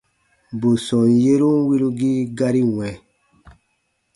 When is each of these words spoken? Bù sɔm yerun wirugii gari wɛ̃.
Bù 0.59 0.69
sɔm 0.85 1.05
yerun 1.23 1.57
wirugii 1.67 2.19
gari 2.37 2.61
wɛ̃. 2.75 2.93